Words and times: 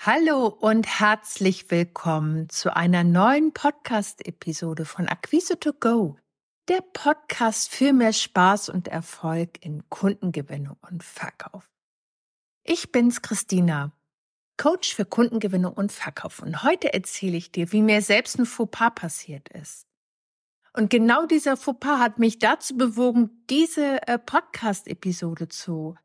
Hallo 0.00 0.46
und 0.46 1.00
herzlich 1.00 1.72
willkommen 1.72 2.48
zu 2.48 2.74
einer 2.74 3.02
neuen 3.02 3.52
Podcast-Episode 3.52 4.84
von 4.84 5.08
Acquise 5.08 5.58
to 5.58 5.72
Go, 5.72 6.16
der 6.68 6.82
Podcast 6.92 7.68
für 7.68 7.92
mehr 7.92 8.12
Spaß 8.12 8.68
und 8.68 8.86
Erfolg 8.86 9.58
in 9.64 9.90
Kundengewinnung 9.90 10.76
und 10.88 11.02
Verkauf. 11.02 11.68
Ich 12.62 12.92
bin's, 12.92 13.22
Christina, 13.22 13.90
Coach 14.56 14.94
für 14.94 15.04
Kundengewinnung 15.04 15.72
und 15.72 15.90
Verkauf 15.90 16.42
und 16.42 16.62
heute 16.62 16.94
erzähle 16.94 17.36
ich 17.36 17.50
dir, 17.50 17.72
wie 17.72 17.82
mir 17.82 18.00
selbst 18.00 18.38
ein 18.38 18.46
Fauxpas 18.46 18.90
passiert 18.94 19.48
ist. 19.48 19.88
Und 20.74 20.90
genau 20.90 21.26
dieser 21.26 21.56
Fauxpas 21.56 21.98
hat 21.98 22.20
mich 22.20 22.38
dazu 22.38 22.76
bewogen, 22.76 23.44
diese 23.50 24.06
äh, 24.06 24.16
Podcast-Episode 24.16 25.48
zu 25.48 25.96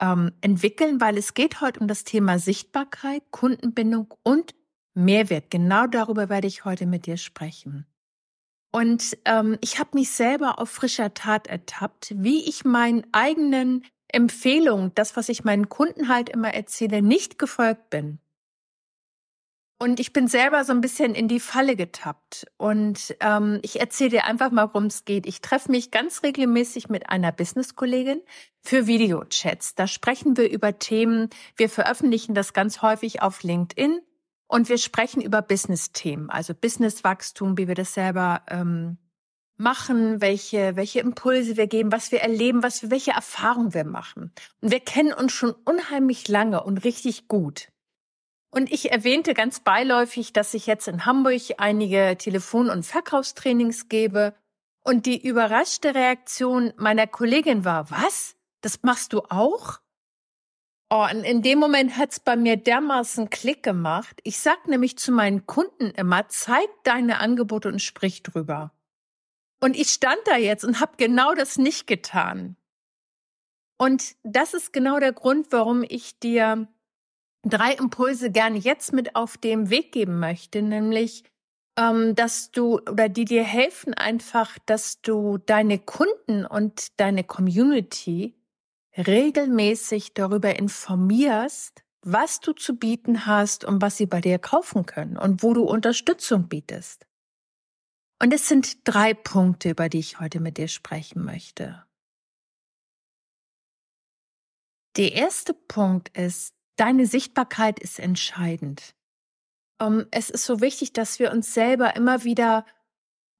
ähm, 0.00 0.32
entwickeln, 0.40 1.00
weil 1.00 1.16
es 1.16 1.34
geht 1.34 1.60
heute 1.60 1.80
um 1.80 1.88
das 1.88 2.04
Thema 2.04 2.38
Sichtbarkeit, 2.38 3.22
Kundenbindung 3.30 4.14
und 4.22 4.54
Mehrwert. 4.94 5.50
Genau 5.50 5.86
darüber 5.86 6.28
werde 6.28 6.46
ich 6.46 6.64
heute 6.64 6.86
mit 6.86 7.06
dir 7.06 7.16
sprechen. 7.16 7.86
Und 8.72 9.18
ähm, 9.24 9.58
ich 9.60 9.78
habe 9.78 9.90
mich 9.94 10.10
selber 10.10 10.58
auf 10.58 10.70
frischer 10.70 11.14
Tat 11.14 11.48
ertappt, 11.48 12.14
wie 12.16 12.48
ich 12.48 12.64
meinen 12.64 13.04
eigenen 13.12 13.84
Empfehlungen, 14.08 14.92
das, 14.94 15.16
was 15.16 15.28
ich 15.28 15.44
meinen 15.44 15.68
Kunden 15.68 16.08
halt 16.08 16.28
immer 16.28 16.54
erzähle, 16.54 17.02
nicht 17.02 17.38
gefolgt 17.38 17.90
bin. 17.90 18.18
Und 19.82 19.98
ich 19.98 20.12
bin 20.12 20.28
selber 20.28 20.62
so 20.64 20.72
ein 20.72 20.82
bisschen 20.82 21.14
in 21.14 21.26
die 21.26 21.40
Falle 21.40 21.74
getappt. 21.74 22.46
Und 22.58 23.16
ähm, 23.20 23.60
ich 23.62 23.80
erzähle 23.80 24.10
dir 24.10 24.24
einfach 24.24 24.50
mal, 24.50 24.68
worum 24.68 24.86
es 24.86 25.06
geht. 25.06 25.26
Ich 25.26 25.40
treffe 25.40 25.70
mich 25.70 25.90
ganz 25.90 26.22
regelmäßig 26.22 26.90
mit 26.90 27.08
einer 27.08 27.32
Business-Kollegin 27.32 28.20
für 28.60 28.86
Videochats. 28.86 29.74
Da 29.74 29.86
sprechen 29.86 30.36
wir 30.36 30.50
über 30.50 30.78
Themen. 30.78 31.30
Wir 31.56 31.70
veröffentlichen 31.70 32.34
das 32.34 32.52
ganz 32.52 32.82
häufig 32.82 33.22
auf 33.22 33.42
LinkedIn 33.42 34.00
und 34.48 34.68
wir 34.68 34.76
sprechen 34.76 35.22
über 35.22 35.40
Business-Themen, 35.40 36.28
also 36.28 36.52
Business-Wachstum, 36.52 37.56
wie 37.56 37.66
wir 37.66 37.74
das 37.74 37.94
selber 37.94 38.42
ähm, 38.48 38.98
machen, 39.56 40.20
welche, 40.20 40.76
welche 40.76 41.00
Impulse 41.00 41.56
wir 41.56 41.68
geben, 41.68 41.90
was 41.90 42.12
wir 42.12 42.20
erleben, 42.20 42.62
was 42.62 42.82
wir, 42.82 42.90
welche 42.90 43.12
Erfahrungen 43.12 43.72
wir 43.72 43.84
machen. 43.84 44.32
Und 44.60 44.72
wir 44.72 44.80
kennen 44.80 45.14
uns 45.14 45.32
schon 45.32 45.54
unheimlich 45.64 46.28
lange 46.28 46.62
und 46.64 46.84
richtig 46.84 47.28
gut. 47.28 47.68
Und 48.50 48.72
ich 48.72 48.90
erwähnte 48.90 49.32
ganz 49.32 49.60
beiläufig, 49.60 50.32
dass 50.32 50.54
ich 50.54 50.66
jetzt 50.66 50.88
in 50.88 51.06
Hamburg 51.06 51.40
einige 51.58 52.16
Telefon- 52.18 52.70
und 52.70 52.84
Verkaufstrainings 52.84 53.88
gebe. 53.88 54.34
Und 54.82 55.06
die 55.06 55.24
überraschte 55.24 55.94
Reaktion 55.94 56.72
meiner 56.76 57.06
Kollegin 57.06 57.64
war, 57.64 57.90
was? 57.90 58.34
Das 58.60 58.82
machst 58.82 59.12
du 59.12 59.20
auch? 59.28 59.78
Oh, 60.92 61.06
und 61.08 61.22
in 61.22 61.42
dem 61.42 61.60
Moment 61.60 61.96
hat's 61.96 62.18
bei 62.18 62.34
mir 62.34 62.56
dermaßen 62.56 63.30
Klick 63.30 63.62
gemacht. 63.62 64.20
Ich 64.24 64.40
sag 64.40 64.66
nämlich 64.66 64.98
zu 64.98 65.12
meinen 65.12 65.46
Kunden 65.46 65.90
immer, 65.90 66.26
zeig 66.28 66.68
deine 66.82 67.20
Angebote 67.20 67.68
und 67.68 67.80
sprich 67.80 68.24
drüber. 68.24 68.72
Und 69.60 69.76
ich 69.76 69.90
stand 69.90 70.18
da 70.24 70.36
jetzt 70.36 70.64
und 70.64 70.80
habe 70.80 70.94
genau 70.96 71.34
das 71.34 71.58
nicht 71.58 71.86
getan. 71.86 72.56
Und 73.78 74.16
das 74.24 74.52
ist 74.52 74.72
genau 74.72 74.98
der 74.98 75.12
Grund, 75.12 75.52
warum 75.52 75.84
ich 75.88 76.18
dir 76.18 76.66
drei 77.42 77.74
Impulse 77.74 78.30
gerne 78.30 78.58
jetzt 78.58 78.92
mit 78.92 79.16
auf 79.16 79.36
dem 79.36 79.70
Weg 79.70 79.92
geben 79.92 80.18
möchte, 80.18 80.62
nämlich 80.62 81.24
ähm, 81.78 82.14
dass 82.14 82.50
du 82.50 82.78
oder 82.80 83.08
die 83.08 83.24
dir 83.24 83.44
helfen 83.44 83.94
einfach, 83.94 84.58
dass 84.66 85.00
du 85.00 85.38
deine 85.38 85.78
Kunden 85.78 86.44
und 86.44 87.00
deine 87.00 87.24
Community 87.24 88.34
regelmäßig 88.96 90.14
darüber 90.14 90.58
informierst, 90.58 91.84
was 92.02 92.40
du 92.40 92.52
zu 92.52 92.76
bieten 92.76 93.26
hast 93.26 93.64
und 93.64 93.82
was 93.82 93.96
sie 93.96 94.06
bei 94.06 94.20
dir 94.20 94.38
kaufen 94.38 94.86
können 94.86 95.16
und 95.16 95.42
wo 95.42 95.54
du 95.54 95.62
Unterstützung 95.62 96.48
bietest. 96.48 97.06
Und 98.22 98.34
es 98.34 98.48
sind 98.48 98.86
drei 98.86 99.14
Punkte, 99.14 99.70
über 99.70 99.88
die 99.88 99.98
ich 99.98 100.20
heute 100.20 100.40
mit 100.40 100.58
dir 100.58 100.68
sprechen 100.68 101.24
möchte. 101.24 101.84
Der 104.96 105.12
erste 105.12 105.54
Punkt 105.54 106.16
ist, 106.18 106.54
deine 106.80 107.06
Sichtbarkeit 107.06 107.78
ist 107.78 108.00
entscheidend. 108.00 108.94
Ähm, 109.80 110.06
es 110.10 110.30
ist 110.30 110.44
so 110.44 110.60
wichtig, 110.60 110.92
dass 110.92 111.18
wir 111.18 111.30
uns 111.30 111.52
selber 111.52 111.94
immer 111.96 112.24
wieder 112.24 112.64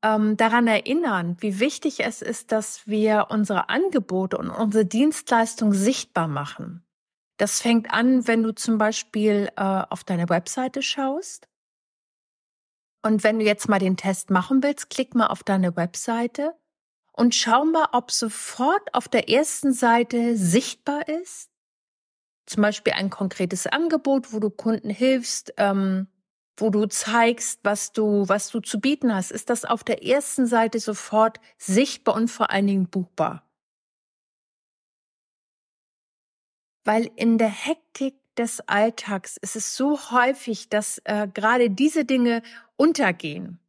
ähm, 0.02 0.36
daran 0.36 0.66
erinnern, 0.66 1.36
wie 1.40 1.60
wichtig 1.60 2.00
es 2.00 2.22
ist, 2.22 2.52
dass 2.52 2.86
wir 2.86 3.28
unsere 3.30 3.68
Angebote 3.68 4.38
und 4.38 4.50
unsere 4.50 4.86
Dienstleistung 4.86 5.72
sichtbar 5.72 6.28
machen. 6.28 6.84
Das 7.36 7.60
fängt 7.60 7.90
an, 7.90 8.26
wenn 8.26 8.42
du 8.42 8.54
zum 8.54 8.76
Beispiel 8.76 9.48
uh, 9.58 9.84
auf 9.88 10.04
deine 10.04 10.28
Webseite 10.28 10.82
schaust. 10.82 11.48
Und 13.02 13.24
wenn 13.24 13.38
du 13.38 13.46
jetzt 13.46 13.66
mal 13.66 13.78
den 13.78 13.96
Test 13.96 14.28
machen 14.28 14.62
willst, 14.62 14.90
klick 14.90 15.14
mal 15.14 15.28
auf 15.28 15.42
deine 15.42 15.74
Webseite 15.74 16.54
und 17.12 17.34
schau 17.34 17.64
mal, 17.64 17.88
ob 17.92 18.10
sofort 18.10 18.94
auf 18.94 19.08
der 19.08 19.30
ersten 19.30 19.72
Seite 19.72 20.36
sichtbar 20.36 21.08
ist, 21.08 21.50
zum 22.50 22.62
Beispiel 22.62 22.94
ein 22.94 23.10
konkretes 23.10 23.68
Angebot, 23.68 24.32
wo 24.32 24.40
du 24.40 24.50
Kunden 24.50 24.90
hilfst, 24.90 25.54
ähm, 25.56 26.08
wo 26.56 26.70
du 26.70 26.86
zeigst, 26.86 27.60
was 27.62 27.92
du, 27.92 28.28
was 28.28 28.50
du 28.50 28.58
zu 28.58 28.80
bieten 28.80 29.14
hast, 29.14 29.30
ist 29.30 29.50
das 29.50 29.64
auf 29.64 29.84
der 29.84 30.04
ersten 30.04 30.46
Seite 30.46 30.80
sofort 30.80 31.38
sichtbar 31.58 32.16
und 32.16 32.28
vor 32.28 32.50
allen 32.50 32.66
Dingen 32.66 32.88
buchbar. 32.88 33.48
Weil 36.84 37.08
in 37.14 37.38
der 37.38 37.50
Hektik 37.50 38.16
des 38.36 38.60
Alltags 38.68 39.36
ist 39.36 39.54
es 39.54 39.76
so 39.76 40.10
häufig, 40.10 40.68
dass 40.68 41.00
äh, 41.04 41.28
gerade 41.32 41.70
diese 41.70 42.04
Dinge 42.04 42.42
untergehen. 42.76 43.60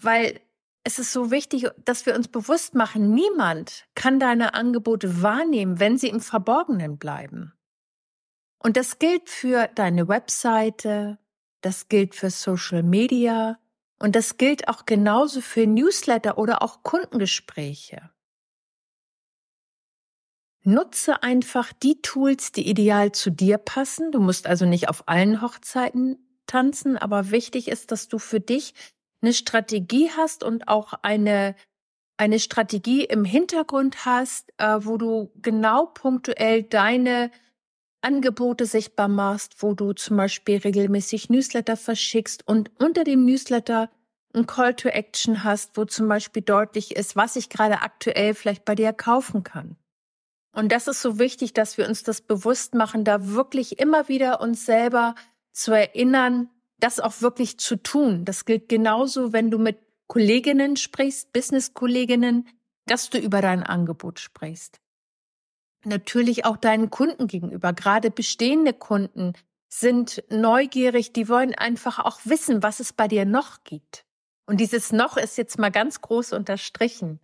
Weil 0.00 0.40
es 0.84 0.98
ist 0.98 1.12
so 1.12 1.30
wichtig, 1.30 1.68
dass 1.84 2.06
wir 2.06 2.14
uns 2.14 2.28
bewusst 2.28 2.74
machen, 2.74 3.12
niemand 3.12 3.86
kann 3.94 4.18
deine 4.18 4.54
Angebote 4.54 5.22
wahrnehmen, 5.22 5.80
wenn 5.80 5.98
sie 5.98 6.08
im 6.08 6.20
Verborgenen 6.20 6.96
bleiben. 6.96 7.52
Und 8.64 8.78
das 8.78 8.98
gilt 8.98 9.28
für 9.28 9.68
deine 9.74 10.08
Webseite, 10.08 11.18
das 11.60 11.88
gilt 11.88 12.14
für 12.14 12.30
Social 12.30 12.82
Media 12.82 13.58
und 13.98 14.16
das 14.16 14.38
gilt 14.38 14.68
auch 14.68 14.86
genauso 14.86 15.42
für 15.42 15.66
Newsletter 15.66 16.38
oder 16.38 16.62
auch 16.62 16.82
Kundengespräche. 16.82 18.10
Nutze 20.62 21.22
einfach 21.22 21.74
die 21.74 22.00
Tools, 22.00 22.52
die 22.52 22.66
ideal 22.66 23.12
zu 23.12 23.30
dir 23.30 23.58
passen. 23.58 24.12
Du 24.12 24.20
musst 24.20 24.46
also 24.46 24.64
nicht 24.64 24.88
auf 24.88 25.08
allen 25.08 25.42
Hochzeiten 25.42 26.40
tanzen, 26.46 26.96
aber 26.96 27.30
wichtig 27.30 27.68
ist, 27.68 27.92
dass 27.92 28.08
du 28.08 28.18
für 28.18 28.40
dich 28.40 28.72
eine 29.20 29.34
Strategie 29.34 30.10
hast 30.16 30.42
und 30.42 30.68
auch 30.68 30.94
eine 31.02 31.54
eine 32.16 32.38
Strategie 32.38 33.04
im 33.04 33.24
Hintergrund 33.24 34.06
hast, 34.06 34.52
äh, 34.58 34.78
wo 34.80 34.96
du 34.96 35.32
genau 35.42 35.86
punktuell 35.86 36.62
deine 36.62 37.30
Angebote 38.04 38.66
sichtbar 38.66 39.08
machst, 39.08 39.62
wo 39.62 39.74
du 39.74 39.92
zum 39.94 40.16
Beispiel 40.16 40.58
regelmäßig 40.58 41.30
Newsletter 41.30 41.76
verschickst 41.76 42.46
und 42.46 42.70
unter 42.78 43.02
dem 43.02 43.24
Newsletter 43.24 43.90
ein 44.34 44.46
Call 44.46 44.74
to 44.74 44.88
Action 44.88 45.44
hast, 45.44 45.76
wo 45.76 45.84
zum 45.84 46.08
Beispiel 46.08 46.42
deutlich 46.42 46.96
ist, 46.96 47.16
was 47.16 47.36
ich 47.36 47.48
gerade 47.48 47.82
aktuell 47.82 48.34
vielleicht 48.34 48.64
bei 48.64 48.74
dir 48.74 48.92
kaufen 48.92 49.42
kann. 49.42 49.76
Und 50.52 50.70
das 50.70 50.86
ist 50.86 51.02
so 51.02 51.18
wichtig, 51.18 51.54
dass 51.54 51.78
wir 51.78 51.88
uns 51.88 52.02
das 52.02 52.20
bewusst 52.20 52.74
machen, 52.74 53.04
da 53.04 53.28
wirklich 53.28 53.78
immer 53.78 54.08
wieder 54.08 54.40
uns 54.40 54.66
selber 54.66 55.14
zu 55.52 55.72
erinnern, 55.72 56.50
das 56.78 57.00
auch 57.00 57.22
wirklich 57.22 57.58
zu 57.58 57.76
tun. 57.76 58.24
Das 58.24 58.44
gilt 58.44 58.68
genauso, 58.68 59.32
wenn 59.32 59.50
du 59.50 59.58
mit 59.58 59.78
Kolleginnen 60.06 60.76
sprichst, 60.76 61.32
Business-Kolleginnen, 61.32 62.46
dass 62.86 63.08
du 63.10 63.18
über 63.18 63.40
dein 63.40 63.62
Angebot 63.62 64.20
sprichst 64.20 64.83
natürlich 65.86 66.44
auch 66.44 66.56
deinen 66.56 66.90
Kunden 66.90 67.26
gegenüber. 67.26 67.72
Gerade 67.72 68.10
bestehende 68.10 68.72
Kunden 68.72 69.34
sind 69.68 70.22
neugierig, 70.30 71.12
die 71.12 71.28
wollen 71.28 71.54
einfach 71.54 71.98
auch 71.98 72.20
wissen, 72.24 72.62
was 72.62 72.80
es 72.80 72.92
bei 72.92 73.08
dir 73.08 73.24
noch 73.24 73.64
gibt. 73.64 74.04
Und 74.46 74.60
dieses 74.60 74.92
noch 74.92 75.16
ist 75.16 75.36
jetzt 75.36 75.58
mal 75.58 75.70
ganz 75.70 76.00
groß 76.00 76.32
unterstrichen, 76.32 77.18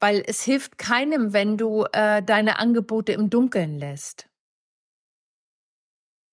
weil 0.00 0.22
es 0.26 0.42
hilft 0.42 0.78
keinem, 0.78 1.32
wenn 1.32 1.58
du 1.58 1.84
äh, 1.92 2.22
deine 2.22 2.58
Angebote 2.58 3.12
im 3.12 3.28
Dunkeln 3.28 3.78
lässt. 3.78 4.28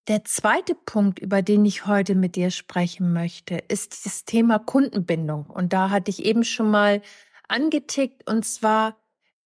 Der 0.08 0.24
zweite 0.24 0.76
Punkt, 0.76 1.18
über 1.18 1.42
den 1.42 1.64
ich 1.64 1.86
heute 1.86 2.14
mit 2.14 2.36
dir 2.36 2.52
sprechen 2.52 3.12
möchte, 3.12 3.56
ist 3.56 4.06
das 4.06 4.24
Thema 4.24 4.60
Kundenbindung. 4.60 5.46
Und 5.46 5.72
da 5.72 5.90
hatte 5.90 6.10
ich 6.10 6.24
eben 6.24 6.44
schon 6.44 6.70
mal 6.70 7.02
angetickt, 7.48 8.28
und 8.30 8.44
zwar 8.44 8.96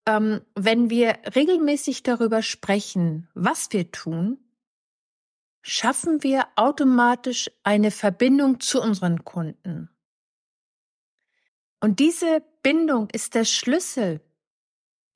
ähm, 0.05 0.41
wenn 0.55 0.89
wir 0.89 1.17
regelmäßig 1.35 2.03
darüber 2.03 2.41
sprechen, 2.41 3.29
was 3.33 3.71
wir 3.71 3.91
tun, 3.91 4.39
schaffen 5.61 6.23
wir 6.23 6.47
automatisch 6.55 7.51
eine 7.63 7.91
Verbindung 7.91 8.59
zu 8.59 8.81
unseren 8.81 9.23
Kunden. 9.23 9.89
Und 11.79 11.99
diese 11.99 12.43
Bindung 12.63 13.09
ist 13.11 13.35
der 13.35 13.45
Schlüssel 13.45 14.21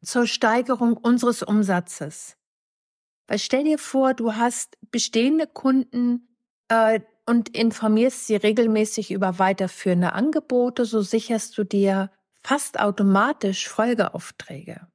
zur 0.04 0.28
Steigerung 0.28 0.98
unseres 0.98 1.42
Umsatzes. 1.42 2.38
Weil 3.28 3.40
stell 3.40 3.64
dir 3.64 3.80
vor, 3.80 4.14
du 4.14 4.36
hast 4.36 4.78
bestehende 4.92 5.48
Kunden, 5.48 6.36
äh, 6.68 7.00
und 7.26 7.58
informierst 7.58 8.28
sie 8.28 8.36
regelmäßig 8.36 9.12
über 9.12 9.40
weiterführende 9.40 10.14
Angebote, 10.14 10.86
so 10.86 11.02
sicherst 11.02 11.58
du 11.58 11.64
dir 11.64 12.12
fast 12.46 12.80
automatisch 12.80 13.68
Folgeaufträge. 13.68 14.88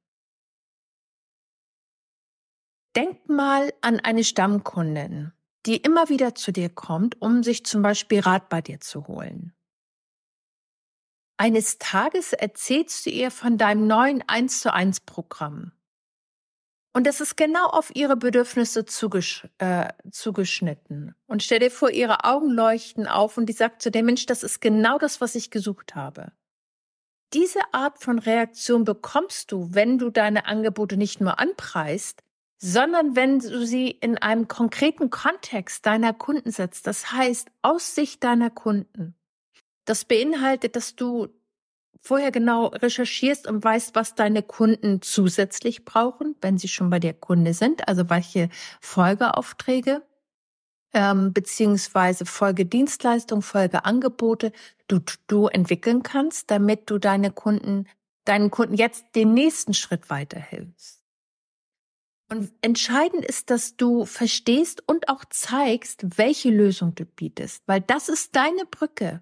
Denk 2.95 3.27
mal 3.27 3.73
an 3.81 3.99
eine 3.99 4.23
Stammkundin, 4.23 5.33
die 5.65 5.75
immer 5.75 6.07
wieder 6.07 6.33
zu 6.33 6.53
dir 6.53 6.69
kommt, 6.69 7.21
um 7.21 7.43
sich 7.43 7.65
zum 7.65 7.81
Beispiel 7.81 8.21
Rat 8.21 8.47
bei 8.47 8.61
dir 8.61 8.79
zu 8.79 9.07
holen. 9.07 9.53
Eines 11.37 11.77
Tages 11.77 12.31
erzählst 12.31 13.05
du 13.05 13.09
ihr 13.09 13.31
von 13.31 13.57
deinem 13.57 13.85
neuen 13.85 14.23
1 14.27 14.61
zu 14.61 14.73
1 14.73 15.01
Programm. 15.01 15.73
Und 16.93 17.05
das 17.07 17.19
ist 17.19 17.35
genau 17.35 17.67
auf 17.67 17.93
ihre 17.93 18.15
Bedürfnisse 18.15 18.85
zugesch 18.85 19.47
äh, 19.57 19.89
zugeschnitten. 20.09 21.15
Und 21.25 21.43
stell 21.43 21.59
dir 21.59 21.71
vor, 21.71 21.89
ihre 21.89 22.23
Augen 22.23 22.49
leuchten 22.49 23.07
auf 23.07 23.37
und 23.37 23.47
die 23.47 23.53
sagt 23.53 23.81
zu 23.81 23.91
der 23.91 24.03
Mensch, 24.03 24.25
das 24.25 24.43
ist 24.43 24.61
genau 24.61 24.97
das, 24.97 25.19
was 25.19 25.35
ich 25.35 25.51
gesucht 25.51 25.95
habe. 25.95 26.31
Diese 27.33 27.59
Art 27.71 27.99
von 27.99 28.19
Reaktion 28.19 28.83
bekommst 28.83 29.51
du, 29.51 29.73
wenn 29.73 29.97
du 29.97 30.09
deine 30.09 30.45
Angebote 30.45 30.97
nicht 30.97 31.21
nur 31.21 31.39
anpreist, 31.39 32.23
sondern 32.57 33.15
wenn 33.15 33.39
du 33.39 33.65
sie 33.65 33.89
in 33.89 34.17
einem 34.17 34.47
konkreten 34.47 35.09
Kontext 35.09 35.85
deiner 35.85 36.13
Kunden 36.13 36.51
setzt. 36.51 36.87
Das 36.87 37.11
heißt, 37.13 37.49
aus 37.61 37.95
Sicht 37.95 38.23
deiner 38.23 38.49
Kunden. 38.49 39.15
Das 39.85 40.05
beinhaltet, 40.05 40.75
dass 40.75 40.95
du 40.95 41.29
vorher 42.01 42.31
genau 42.31 42.67
recherchierst 42.67 43.47
und 43.47 43.63
weißt, 43.63 43.95
was 43.95 44.13
deine 44.13 44.43
Kunden 44.43 45.01
zusätzlich 45.01 45.85
brauchen, 45.85 46.35
wenn 46.41 46.57
sie 46.57 46.67
schon 46.67 46.89
bei 46.89 46.99
dir 46.99 47.13
Kunde 47.13 47.53
sind, 47.53 47.87
also 47.87 48.09
welche 48.09 48.49
Folgeaufträge 48.81 50.03
ähm, 50.93 51.33
beziehungsweise 51.33 52.25
Folgedienstleistungen, 52.25 53.41
Folgeangebote 53.41 54.51
du, 54.87 54.99
du 55.27 55.47
entwickeln 55.47 56.03
kannst, 56.03 56.51
damit 56.51 56.89
du 56.89 56.97
deine 56.97 57.31
Kunden, 57.31 57.87
deinen 58.25 58.51
Kunden 58.51 58.75
jetzt 58.75 59.05
den 59.15 59.33
nächsten 59.33 59.73
Schritt 59.73 60.09
weiterhilfst. 60.09 60.99
Und 62.29 62.51
entscheidend 62.61 63.25
ist, 63.25 63.49
dass 63.49 63.75
du 63.75 64.05
verstehst 64.05 64.87
und 64.87 65.09
auch 65.09 65.25
zeigst, 65.29 66.17
welche 66.17 66.49
Lösung 66.49 66.95
du 66.95 67.05
bietest, 67.05 67.63
weil 67.67 67.81
das 67.81 68.07
ist 68.07 68.35
deine 68.35 68.65
Brücke, 68.65 69.21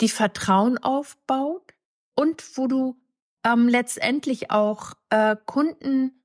die 0.00 0.08
Vertrauen 0.08 0.78
aufbaut, 0.78 1.74
und 2.20 2.58
wo 2.58 2.66
du 2.66 3.00
ähm, 3.44 3.66
letztendlich 3.66 4.50
auch 4.50 4.92
äh, 5.08 5.36
Kunden 5.46 6.22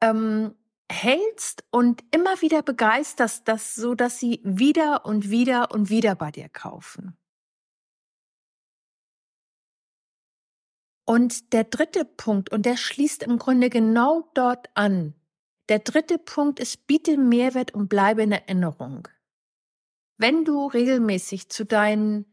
ähm, 0.00 0.54
hältst 0.90 1.64
und 1.70 2.04
immer 2.10 2.40
wieder 2.42 2.62
begeisterst, 2.62 3.48
dass, 3.48 3.74
so 3.74 3.94
dass 3.94 4.18
sie 4.18 4.40
wieder 4.44 5.06
und 5.06 5.30
wieder 5.30 5.70
und 5.72 5.88
wieder 5.88 6.14
bei 6.14 6.30
dir 6.30 6.48
kaufen. 6.48 7.16
Und 11.06 11.52
der 11.52 11.64
dritte 11.64 12.04
Punkt, 12.04 12.50
und 12.50 12.64
der 12.64 12.76
schließt 12.76 13.22
im 13.22 13.38
Grunde 13.38 13.68
genau 13.68 14.30
dort 14.34 14.70
an. 14.74 15.14
Der 15.68 15.78
dritte 15.78 16.18
Punkt 16.18 16.60
ist, 16.60 16.86
biete 16.86 17.18
Mehrwert 17.18 17.74
und 17.74 17.88
bleibe 17.88 18.22
in 18.22 18.32
Erinnerung. 18.32 19.08
Wenn 20.16 20.44
du 20.44 20.66
regelmäßig 20.66 21.48
zu 21.48 21.64
deinen 21.64 22.24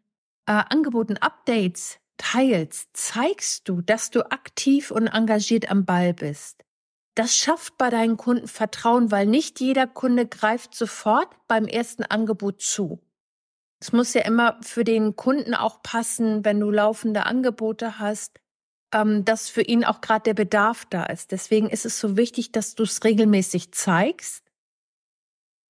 äh, 0.46 0.52
Angeboten 0.52 1.18
Updates 1.18 2.00
teilst, 2.18 2.96
zeigst 2.96 3.68
du, 3.68 3.82
dass 3.82 4.12
du 4.12 4.30
aktiv 4.32 4.92
und 4.92 5.08
engagiert 5.08 5.70
am 5.72 5.86
Ball 5.86 6.14
bist. 6.14 6.64
Das 7.16 7.36
schafft 7.36 7.78
bei 7.78 7.90
deinen 7.90 8.18
Kunden 8.18 8.48
Vertrauen, 8.48 9.12
weil 9.12 9.26
nicht 9.26 9.60
jeder 9.60 9.86
Kunde 9.88 10.26
greift 10.26 10.74
sofort 10.76 11.30
beim 11.48 11.66
ersten 11.66 12.04
Angebot 12.04 12.62
zu. 12.62 13.02
Es 13.82 13.92
muss 13.92 14.14
ja 14.14 14.22
immer 14.22 14.60
für 14.62 14.84
den 14.84 15.16
Kunden 15.16 15.54
auch 15.56 15.82
passen, 15.82 16.46
wenn 16.46 16.60
du 16.60 16.70
laufende 16.70 17.26
Angebote 17.26 18.00
hast, 18.00 18.40
ähm, 18.94 19.26
dass 19.26 19.50
für 19.50 19.64
ihn 19.64 19.84
auch 19.84 20.02
gerade 20.02 20.24
der 20.24 20.34
Bedarf 20.36 20.86
da 20.86 21.04
ist. 21.04 21.32
Deswegen 21.32 21.70
ist 21.70 21.86
es 21.86 22.00
so 22.00 22.16
wichtig, 22.16 22.52
dass 22.52 22.76
du 22.76 22.84
es 22.84 23.04
regelmäßig 23.04 23.74
zeigst 23.74 24.46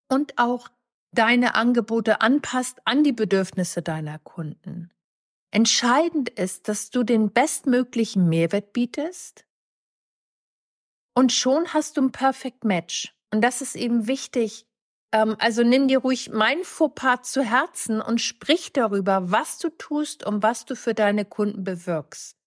und 0.09 0.37
auch 0.37 0.67
deine 1.13 1.55
Angebote 1.55 2.21
anpasst 2.21 2.79
an 2.85 3.03
die 3.03 3.13
Bedürfnisse 3.13 3.81
deiner 3.81 4.19
Kunden. 4.19 4.91
Entscheidend 5.51 6.29
ist, 6.29 6.67
dass 6.67 6.89
du 6.89 7.03
den 7.03 7.31
bestmöglichen 7.31 8.29
Mehrwert 8.29 8.73
bietest 8.73 9.45
und 11.13 11.31
schon 11.31 11.73
hast 11.73 11.97
du 11.97 12.01
ein 12.01 12.11
Perfect 12.11 12.63
Match. 12.63 13.13
Und 13.31 13.41
das 13.41 13.61
ist 13.61 13.75
eben 13.75 14.07
wichtig. 14.07 14.65
Ähm, 15.11 15.35
also 15.39 15.63
nimm 15.63 15.87
dir 15.87 15.99
ruhig 15.99 16.29
mein 16.31 16.63
Fauxpas 16.63 17.31
zu 17.31 17.43
Herzen 17.43 18.01
und 18.01 18.21
sprich 18.21 18.73
darüber, 18.73 19.31
was 19.31 19.57
du 19.57 19.69
tust 19.69 20.25
und 20.25 20.43
was 20.43 20.65
du 20.65 20.75
für 20.75 20.93
deine 20.93 21.25
Kunden 21.25 21.63
bewirkst. 21.63 22.37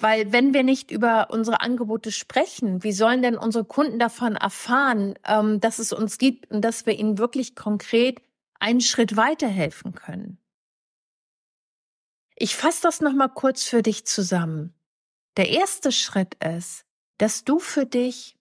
Weil 0.00 0.32
wenn 0.32 0.54
wir 0.54 0.62
nicht 0.62 0.90
über 0.90 1.28
unsere 1.30 1.60
Angebote 1.60 2.10
sprechen, 2.10 2.82
wie 2.82 2.92
sollen 2.92 3.20
denn 3.22 3.36
unsere 3.36 3.64
Kunden 3.64 3.98
davon 3.98 4.34
erfahren, 4.34 5.14
ähm, 5.26 5.60
dass 5.60 5.78
es 5.78 5.92
uns 5.92 6.18
gibt 6.18 6.50
und 6.50 6.62
dass 6.62 6.86
wir 6.86 6.98
ihnen 6.98 7.18
wirklich 7.18 7.54
konkret 7.54 8.22
einen 8.58 8.80
Schritt 8.80 9.16
weiterhelfen 9.16 9.94
können? 9.94 10.38
Ich 12.34 12.56
fasse 12.56 12.80
das 12.82 13.02
nochmal 13.02 13.28
kurz 13.28 13.64
für 13.64 13.82
dich 13.82 14.06
zusammen. 14.06 14.72
Der 15.36 15.50
erste 15.50 15.92
Schritt 15.92 16.34
ist, 16.42 16.86
dass 17.20 17.44
du 17.44 17.58
für 17.58 17.84
dich 17.84 18.34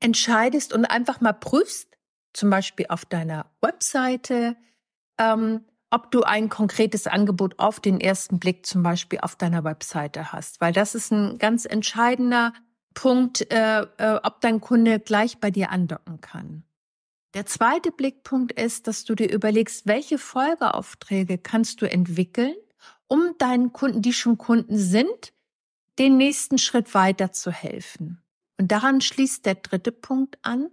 entscheidest 0.00 0.72
und 0.72 0.86
einfach 0.86 1.20
mal 1.20 1.34
prüfst, 1.34 1.98
zum 2.32 2.48
Beispiel 2.48 2.86
auf 2.88 3.04
deiner 3.04 3.50
Webseite, 3.60 4.56
ähm, 5.18 5.66
ob 5.90 6.10
du 6.10 6.22
ein 6.22 6.48
konkretes 6.48 7.06
Angebot 7.06 7.58
auf 7.58 7.78
den 7.78 8.00
ersten 8.00 8.38
Blick 8.38 8.64
zum 8.64 8.82
Beispiel 8.82 9.18
auf 9.20 9.36
deiner 9.36 9.64
Webseite 9.64 10.32
hast, 10.32 10.62
weil 10.62 10.72
das 10.72 10.94
ist 10.94 11.12
ein 11.12 11.36
ganz 11.36 11.66
entscheidender 11.66 12.54
Punkt, 12.94 13.52
äh, 13.52 13.82
äh, 13.82 14.18
ob 14.22 14.40
dein 14.40 14.62
Kunde 14.62 14.98
gleich 14.98 15.38
bei 15.38 15.50
dir 15.50 15.70
andocken 15.70 16.22
kann. 16.22 16.64
Der 17.34 17.44
zweite 17.44 17.92
Blickpunkt 17.92 18.52
ist, 18.52 18.86
dass 18.86 19.04
du 19.04 19.14
dir 19.14 19.30
überlegst, 19.30 19.86
welche 19.86 20.16
Folgeaufträge 20.16 21.36
kannst 21.36 21.82
du 21.82 21.90
entwickeln, 21.90 22.54
um 23.08 23.34
deinen 23.36 23.74
Kunden, 23.74 24.00
die 24.00 24.14
schon 24.14 24.38
Kunden 24.38 24.78
sind, 24.78 25.34
den 25.98 26.16
nächsten 26.16 26.58
Schritt 26.58 26.94
weiter 26.94 27.32
zu 27.32 27.50
helfen. 27.50 28.22
Und 28.58 28.72
daran 28.72 29.00
schließt 29.00 29.44
der 29.44 29.56
dritte 29.56 29.92
Punkt 29.92 30.38
an. 30.42 30.70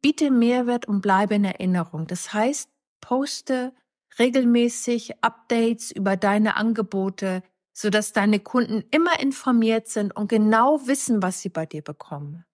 Biete 0.00 0.30
Mehrwert 0.30 0.86
und 0.86 1.00
bleibe 1.00 1.34
in 1.34 1.44
Erinnerung. 1.44 2.06
Das 2.06 2.32
heißt, 2.32 2.70
poste 3.00 3.72
regelmäßig 4.18 5.22
Updates 5.22 5.90
über 5.90 6.16
deine 6.16 6.56
Angebote, 6.56 7.42
sodass 7.72 8.12
deine 8.12 8.40
Kunden 8.40 8.84
immer 8.90 9.20
informiert 9.20 9.88
sind 9.88 10.14
und 10.14 10.28
genau 10.28 10.86
wissen, 10.86 11.22
was 11.22 11.40
sie 11.40 11.48
bei 11.48 11.66
dir 11.66 11.82
bekommen. 11.82 12.44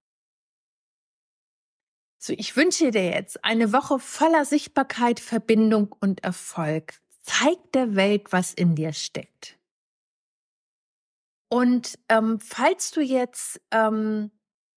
So, 2.21 2.33
ich 2.33 2.57
wünsche 2.57 2.91
dir 2.91 3.11
jetzt 3.11 3.45
eine 3.45 3.73
Woche 3.73 3.99
voller 3.99 4.45
Sichtbarkeit, 4.45 5.21
Verbindung 5.21 5.95
und 6.01 6.25
Erfolg. 6.25 7.01
Zeig 7.23 7.73
der 7.73 7.95
Welt, 7.95 8.33
was 8.33 8.53
in 8.55 8.75
dir 8.75 8.93
steckt. 8.93 9.58
Und 11.49 11.99
ähm, 12.09 12.41
falls 12.41 12.91
du 12.91 13.01
jetzt 13.01 13.61
ähm, 13.71 14.31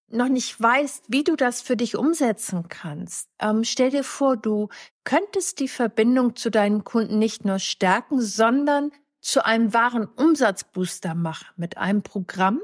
noch 0.08 0.30
nicht 0.30 0.60
weißt, 0.60 1.06
wie 1.08 1.24
du 1.24 1.36
das 1.36 1.62
für 1.62 1.76
dich 1.76 1.96
umsetzen 1.98 2.68
kannst, 2.70 3.30
ähm, 3.40 3.64
stell 3.64 3.90
dir 3.90 4.04
vor, 4.04 4.38
du 4.38 4.70
könntest 5.04 5.60
die 5.60 5.68
Verbindung 5.68 6.36
zu 6.36 6.50
deinen 6.50 6.84
Kunden 6.84 7.20
nicht 7.20 7.46
nur 7.46 7.60
stärken, 7.60 8.22
sondern 8.22 8.92
zu 9.20 9.46
einem 9.46 9.74
wahren 9.74 10.06
Umsatzbooster 10.06 11.14
machen 11.14 11.48
mit 11.56 11.78
einem 11.78 12.04
Programm, 12.04 12.62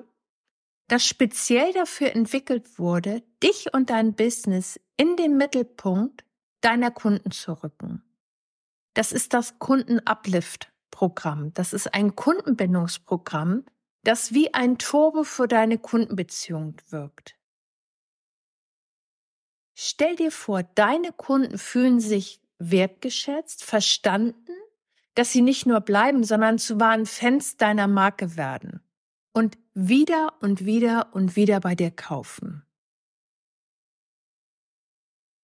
das 0.87 1.05
speziell 1.05 1.73
dafür 1.73 2.15
entwickelt 2.15 2.79
wurde, 2.79 3.23
dich 3.43 3.73
und 3.73 3.89
dein 3.89 4.15
Business 4.15 4.79
in 4.95 5.15
den 5.17 5.37
Mittelpunkt 5.37 6.23
deiner 6.61 6.91
Kunden 6.91 7.31
zu 7.31 7.53
rücken. 7.53 8.03
Das 8.93 9.11
ist 9.11 9.33
das 9.33 9.59
Kunden-Uplift-Programm. 9.59 11.53
Das 11.53 11.73
ist 11.73 11.93
ein 11.93 12.15
Kundenbindungsprogramm, 12.15 13.65
das 14.07 14.33
wie 14.33 14.53
ein 14.53 14.77
Turbo 14.77 15.25
für 15.25 15.49
deine 15.49 15.77
Kundenbeziehung 15.77 16.77
wirkt. 16.89 17.35
Stell 19.75 20.15
dir 20.15 20.31
vor, 20.31 20.63
deine 20.63 21.11
Kunden 21.11 21.57
fühlen 21.57 21.99
sich 21.99 22.39
wertgeschätzt, 22.57 23.65
verstanden, 23.65 24.53
dass 25.13 25.33
sie 25.33 25.41
nicht 25.41 25.65
nur 25.65 25.81
bleiben, 25.81 26.23
sondern 26.23 26.57
zu 26.57 26.79
wahren 26.79 27.05
Fans 27.05 27.57
deiner 27.57 27.87
Marke 27.87 28.37
werden 28.37 28.79
und 29.33 29.57
wieder 29.73 30.35
und 30.39 30.65
wieder 30.65 31.09
und 31.13 31.35
wieder 31.35 31.59
bei 31.59 31.75
dir 31.75 31.91
kaufen. 31.91 32.63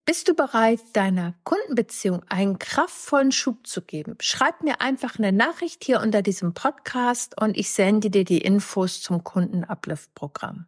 Bist 0.05 0.27
du 0.27 0.33
bereit, 0.33 0.81
deiner 0.91 1.33
Kundenbeziehung 1.45 2.24
einen 2.27 2.60
kraftvollen 2.60 3.31
Schub 3.31 3.65
zu 3.65 3.81
geben? 3.81 4.17
Schreib 4.19 4.62
mir 4.62 4.81
einfach 4.81 5.17
eine 5.17 5.31
Nachricht 5.31 5.86
hier 5.86 6.01
unter 6.01 6.22
diesem 6.22 6.53
Podcast 6.53 7.41
und 7.41 7.55
ich 7.55 7.72
sende 7.72 8.10
dir 8.10 8.25
die 8.25 8.39
Infos 8.39 9.01
zum 9.01 9.24
Kundenuplift-Programm. 9.24 10.65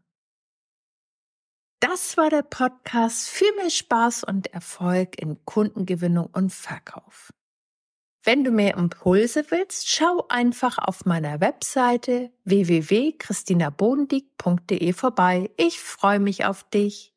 Das 1.82 2.16
war 2.16 2.30
der 2.30 2.44
Podcast 2.44 3.30
für 3.30 3.54
mehr 3.58 3.70
Spaß 3.70 4.24
und 4.24 4.54
Erfolg 4.54 5.22
in 5.22 5.44
Kundengewinnung 5.44 6.30
und 6.32 6.54
Verkauf. 6.54 7.34
Wenn 8.24 8.46
du 8.46 8.52
mehr 8.52 8.78
Impulse 8.78 9.48
willst, 9.50 9.90
schau 9.90 10.26
einfach 10.30 10.78
auf 10.78 11.04
meiner 11.06 11.42
Webseite 11.42 12.32
www.christinabodendieck.de 12.46 14.94
vorbei. 14.94 15.52
Ich 15.58 15.82
freue 15.82 16.20
mich 16.20 16.46
auf 16.46 16.64
dich. 16.70 17.15